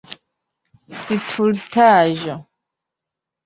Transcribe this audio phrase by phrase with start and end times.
[1.03, 2.35] stultaĵo